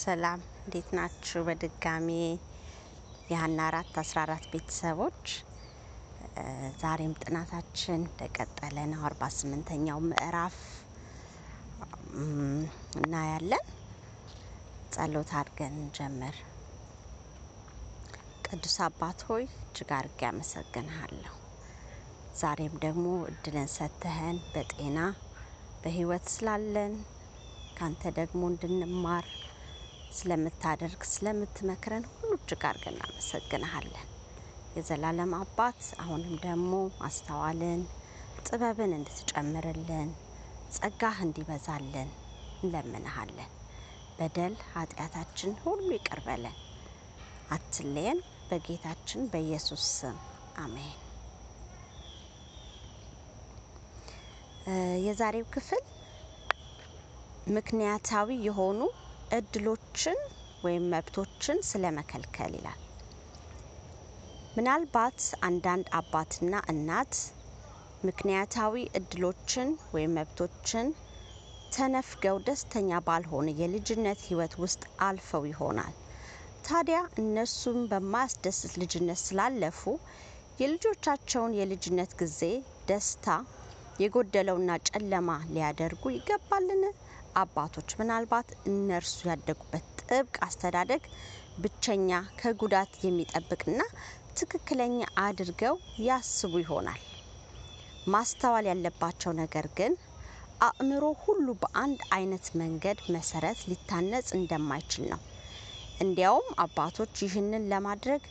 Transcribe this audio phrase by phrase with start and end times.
[0.00, 1.40] ሰላም እንዴት ናችሁ?
[1.46, 2.08] በድጋሚ
[3.30, 5.24] የሀና አራት አስራ አራት ቤተሰቦች
[6.80, 10.56] ዛሬም ጥናታችን እንደቀጠለ ነው። አርባ ስምንተኛው ምዕራፍ
[12.98, 13.64] እናያለን።
[14.92, 16.36] ጸሎት አድርገን እንጀምር።
[18.46, 21.34] ቅዱስ አባት ሆይ እጅግ አድርጌ አመሰግንሃለሁ።
[22.40, 24.98] ዛሬም ደግሞ እድልን ሰጥተህን በጤና
[25.82, 26.94] በህይወት ስላለን
[27.76, 29.26] ካንተ ደግሞ እንድንማር
[30.12, 34.08] ስለምታደርግ ስለምትመክረን ሁሉ እጅግ አድርገን እናመሰግንሃለን።
[34.76, 37.80] የዘላለም አባት አሁንም ደግሞ ማስተዋልን
[38.46, 40.10] ጥበብን እንድትጨምርልን
[40.76, 42.10] ጸጋህ እንዲበዛልን
[42.60, 43.50] እንለምንሃለን።
[44.18, 46.56] በደል ኃጢአታችን ሁሉ ይቅር በለን፣
[47.50, 50.16] አትለየን። በጌታችን በኢየሱስ ስም
[50.56, 50.96] አሜን።
[55.04, 55.82] የዛሬው ክፍል
[57.50, 58.80] ምክንያታዊ የሆኑ
[59.92, 60.18] እድሎችን
[60.62, 62.80] ወይም መብቶችን ስለ መከልከል ይላል።
[64.56, 67.14] ምናልባት አንዳንድ አባትና እናት
[68.02, 70.86] ምክንያታዊ እድሎችን ወይም መብቶችን
[71.72, 75.94] ተነፍገው ደስተኛ ባልሆነ የልጅነት ሕይወት ውስጥ አልፈው ይሆናል።
[76.64, 79.82] ታዲያ እነሱም በማያስደስት ልጅነት ስላለፉ
[80.58, 82.40] የልጆቻቸውን የልጅነት ጊዜ
[82.88, 83.26] ደስታ
[83.98, 86.84] የጎደለውና ጨለማ ሊያደርጉ ይገባልን?
[87.36, 91.02] አባቶች ምናልባት እነርሱ ያደጉበት ጥብቅ አስተዳደግ
[91.58, 93.80] ብቸኛ ከጉዳት የሚጠብቅና
[94.36, 95.74] ትክክለኛ አድርገው
[96.06, 97.00] ያስቡ ይሆናል።
[98.06, 99.92] ማስተዋል ያለባቸው ነገር ግን
[100.60, 105.20] አእምሮ ሁሉ በአንድ አይነት መንገድ መሰረት ሊታነጽ እንደማይችል ነው።
[106.00, 108.22] እንዲያውም አባቶች ይህንን ለማድረግ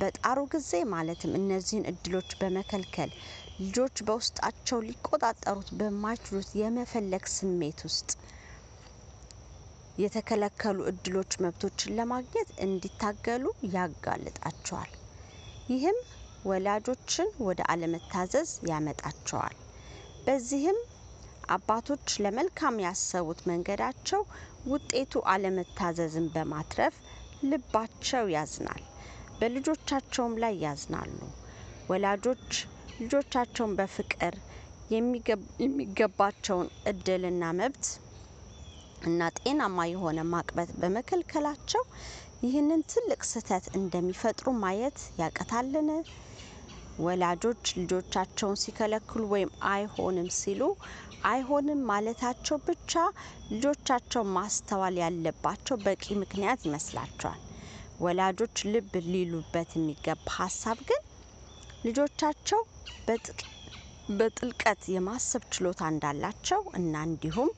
[0.00, 3.10] በጣሩ ጊዜ ማለትም እነዚህን እድሎች በመከልከል
[3.58, 8.10] ልጆች በውስጣቸው ሊቆጣጠሩት በማይችሉት የመፈለግ ስሜት ውስጥ
[9.98, 14.92] የተከለከሉ እድሎች መብቶችን ለማግኘት እንዲታገሉ ያጋልጣቸዋል።
[15.68, 15.98] ይህም
[16.44, 19.56] ወላጆችን ወደ አለመታዘዝ ያመጣቸዋል።
[20.26, 20.78] በዚህም
[21.50, 24.22] አባቶች ለመልካም ያሰቡት መንገዳቸው
[24.68, 26.94] ውጤቱ አለመታዘዝን በማትረፍ
[27.44, 28.82] ልባቸው ያዝናል፣
[29.40, 31.18] በልጆቻቸውም ላይ ያዝናሉ።
[31.90, 32.50] ወላጆች
[33.00, 34.34] ልጆቻቸውን በፍቅር
[35.60, 37.86] የሚገባቸውን እድልና መብት
[39.08, 41.82] እና ጤናማ የሆነ ማቅበት በመከልከላቸው
[42.42, 45.88] ይህንን ትልቅ ስህተት እንደሚፈጥሩ ማየት ያቀታልን?
[46.98, 50.62] ወላጆች ልጆቻቸውን ሲከለክሉ ወይም አይሆንም ሲሉ
[51.28, 52.92] አይሆንም ማለታቸው ብቻ
[53.52, 57.40] ልጆቻቸው ማስተዋል ያለባቸው በቂ ምክንያት ይመስላቸዋል።
[58.00, 61.02] ወላጆች ልብ ሊሉበት የሚገባ ሀሳብ ግን
[61.84, 62.60] ልጆቻቸው
[64.10, 67.50] በጥልቀት የማሰብ ችሎታ እንዳላቸው እና እንዲሁም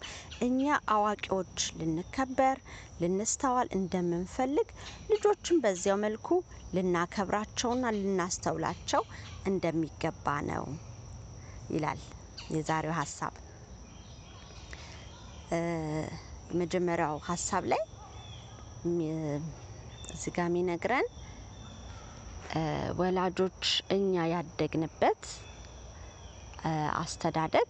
[0.46, 0.62] እኛ
[0.94, 2.58] አዋቂዎች ልንከበር፣
[3.02, 4.68] ልንስተዋል እንደምንፈልግ
[5.12, 6.28] ልጆችን በዚያው መልኩ
[6.76, 9.04] ልናከብራቸውና ልናስተውላቸው
[9.46, 10.66] እንደሚገባ ነው
[11.70, 12.00] ይላል
[12.50, 13.34] የዛሬው ሀሳብ።
[16.50, 17.82] የመጀመሪያው ሀሳብ ላይ
[20.12, 20.40] እዚህ ጋ
[23.00, 23.62] ወላጆች
[23.94, 25.22] እኛ ያደግንበት
[27.00, 27.68] አስተዳደግ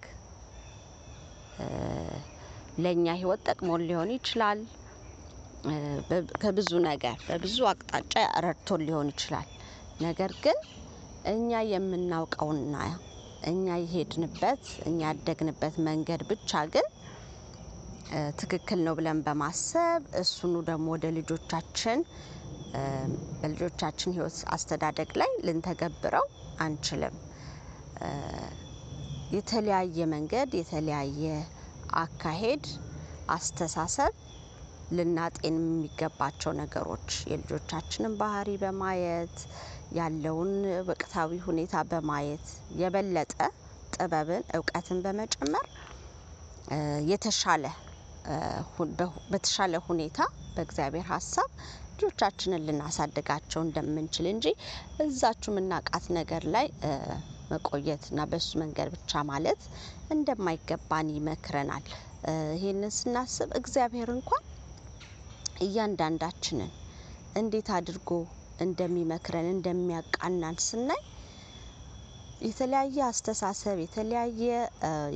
[2.85, 4.61] ለእኛ ሕይወት ጠቅሞን ሊሆን ይችላል።
[6.43, 8.15] ከብዙ ነገር በብዙ አቅጣጫ
[8.45, 9.49] ረድቶን ሊሆን ይችላል።
[10.01, 10.59] ነገር ግን
[11.33, 12.77] እኛ የምናውቀውና
[13.51, 16.87] እኛ የሄድንበት እኛ ያደግንበት መንገድ ብቻ ግን
[18.41, 21.99] ትክክል ነው ብለን በማሰብ እሱኑ ደግሞ ወደ ልጆቻችን
[23.41, 26.27] በልጆቻችን ሕይወት አስተዳደግ ላይ ልንተገብረው
[26.59, 27.17] አንችልም።
[29.35, 31.25] የተለያየ መንገድ የተለያየ
[32.01, 32.65] አካሄድ፣
[33.29, 34.13] አስተሳሰብ
[34.91, 39.37] ልናጤን የሚገባቸው ነገሮች የልጆቻችንን ባህሪ በማየት
[39.99, 40.53] ያለውን
[40.89, 42.47] ወቅታዊ ሁኔታ በማየት
[42.81, 43.35] የበለጠ
[43.95, 45.67] ጥበብን እውቀትን በመጨመር
[47.11, 47.65] የተሻለ
[49.31, 50.19] በተሻለ ሁኔታ
[50.55, 51.49] በእግዚአብሔር ሀሳብ
[52.03, 54.47] ልጆቻችንን ልናሳድጋቸው እንደምንችል እንጂ
[55.05, 56.67] እዛችሁ ምናቃት ነገር ላይ
[57.51, 59.63] መቆየትና በሱ መንገድ ብቻ ማለት
[60.15, 61.85] እንደማይገባን ይመክረናል።
[62.57, 64.45] ይህንን ስናስብ እግዚአብሔር እንኳን
[65.67, 66.71] እያንዳንዳችንን
[67.37, 68.11] እንዴት አድርጎ
[68.65, 71.03] እንደሚመክረን እንደሚያቃናን ስናይ
[72.47, 74.43] የተለያየ አስተሳሰብ የተለያየ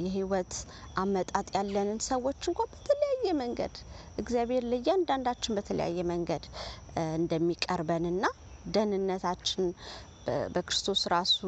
[0.03, 0.55] የህይወት
[1.03, 2.71] አመጣጥ ያለንን ሰዎች እንኳን
[3.25, 3.75] በተለያየ መንገድ
[4.21, 6.45] እግዚአብሔር ለእያንዳንዳችን በተለያየ መንገድ
[7.15, 8.25] እንደሚቀርበንና
[8.67, 9.63] ደህንነታችን
[10.55, 11.39] በክርስቶስ ራሱ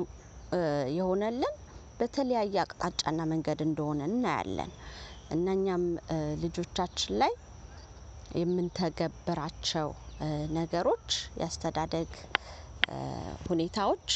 [0.96, 1.54] የሆነልን
[2.00, 4.72] በተለያየ አቅጣጫና መንገድ እንደሆነ እናያለን።
[5.30, 5.84] እና እኛም
[6.42, 7.34] ልጆቻችን ላይ
[8.36, 9.90] የምንተገብራቸው
[10.56, 11.08] ነገሮች
[11.40, 12.10] የአስተዳደግ
[13.48, 14.08] ሁኔታዎች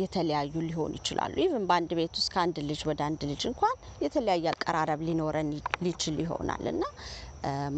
[0.00, 3.74] የተለያዩ ሊሆኑ ይችላሉ። ኢቭን በአንድ ቤት ውስጥ ከአንድ ልጅ ወደ አንድ ልጅ እንኳን
[4.04, 5.50] የተለያየ አቀራረብ ሊኖረን
[5.84, 6.84] ሊችል ይሆናል እና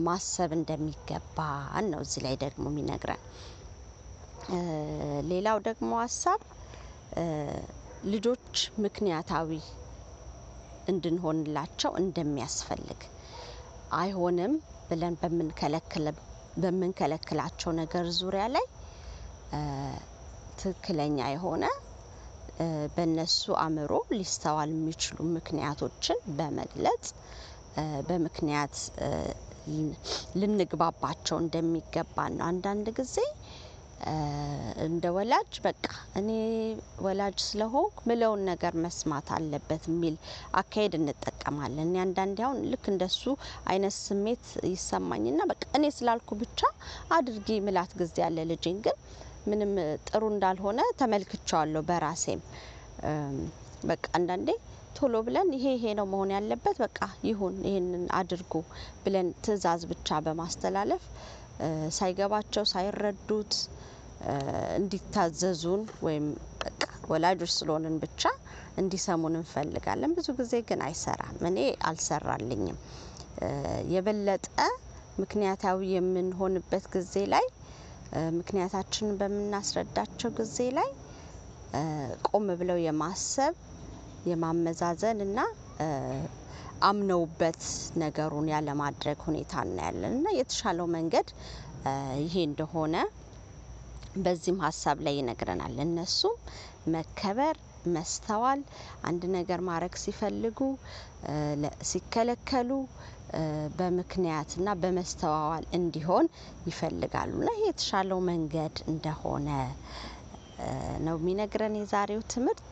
[0.05, 3.23] ማሰብ እንደሚገባን ነው እዚህ ላይ ደግሞ የሚነግረን።
[5.31, 6.41] ሌላው ደግሞ ሀሳብ
[8.13, 8.55] ልጆች
[8.85, 9.51] ምክንያታዊ
[10.89, 13.01] እንድንሆንላቸው እንደሚያስፈልግ
[13.99, 14.53] አይሆንም
[14.89, 15.15] ብለን
[16.57, 18.67] በምንከለክላቸው ነገር ዙሪያ ላይ
[20.59, 21.65] ትክክለኛ የሆነ
[22.95, 27.05] በእነሱ አእምሮ ሊስተዋል የሚችሉ ምክንያቶችን በመግለጽ
[28.09, 28.77] በምክንያት
[30.41, 33.17] ልንግባባቸው እንደሚገባን ነው። አንዳንድ ጊዜ
[34.87, 35.87] እንደ ወላጅ በቃ
[36.19, 36.29] እኔ
[37.07, 40.17] ወላጅ ስለሆንኩ ምለውን ነገር መስማት አለበት የሚል
[40.61, 43.23] አካሄድ እንጠቀማለን። አንዳንዴ አሁን ልክ እንደሱ
[43.71, 46.61] አይነት ስሜት ይሰማኝና በቃ እኔ ስላልኩ ብቻ
[47.17, 48.97] አድርጊ ምላት ጊዜ ያለ ልጄን ግን
[49.47, 49.73] ምንም
[50.09, 52.41] ጥሩ እንዳልሆነ ተመልክቼዋለሁ በራሴም።
[53.85, 54.49] በቃ አንዳንዴ
[54.97, 56.99] ቶሎ ብለን ይሄ ይሄ ነው መሆን ያለበት በቃ
[57.29, 58.53] ይሁን ይሄንን አድርጉ
[59.05, 61.05] ብለን ትዕዛዝ ብቻ በማስተላለፍ
[61.99, 63.53] ሳይገባቸው ሳይረዱት
[64.79, 66.27] እንዲታዘዙን ወይም
[66.63, 68.23] በቃ ወላጆች ስለሆንን ብቻ
[68.79, 71.59] እንዲሰሙን እንፈልጋለን። ብዙ ጊዜ ግን አይሰራም እኔ
[71.89, 72.79] አልሰራልኝም።
[73.95, 74.47] የበለጠ
[75.21, 77.47] ምክንያታዊ የምንሆንበት ጊዜ ላይ
[78.39, 80.89] ምክንያታችንን በምናስረዳቸው ጊዜ ላይ
[82.29, 83.55] ቆም ብለው የማሰብ
[84.25, 85.39] የማመዛዘን እና
[86.89, 87.61] አምነውበት
[88.03, 91.29] ነገሩን ያለማድረግ ሁኔታ እናያለን። እና የተሻለው መንገድ
[92.23, 92.97] ይሄ እንደሆነ
[94.19, 96.37] በዚህም ሀሳብ ላይ ይነግረናል። እነሱም
[96.95, 97.57] መከበር
[97.95, 98.61] መስተዋል
[99.09, 100.59] አንድ ነገር ማድረግ ሲፈልጉ
[101.91, 102.71] ሲከለከሉ
[103.79, 106.27] በምክንያትና በመስተዋዋል እንዲሆን
[106.67, 109.49] ይፈልጋሉ። እና ይሄ የተሻለው መንገድ እንደሆነ
[111.07, 112.71] ነው የሚነግረን የዛሬው ትምህርት።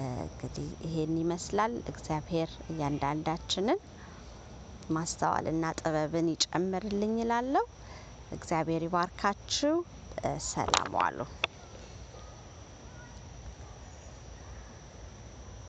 [0.00, 3.80] እንግዲህ ይሄን ይመስላል እግዚአብሔር እያንዳንዳችንን
[4.90, 7.64] ማስተዋልና ጥበብን ይጨምርልኝ እላለሁ።
[8.32, 9.74] እግዚአብሔር ይባርካችሁ።
[10.48, 11.18] ሰላም ዋሉ